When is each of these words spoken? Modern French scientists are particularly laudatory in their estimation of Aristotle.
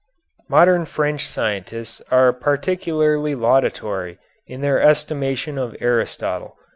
Modern 0.49 0.85
French 0.85 1.27
scientists 1.27 2.01
are 2.09 2.33
particularly 2.33 3.35
laudatory 3.35 4.17
in 4.47 4.61
their 4.61 4.81
estimation 4.81 5.59
of 5.59 5.75
Aristotle. 5.79 6.57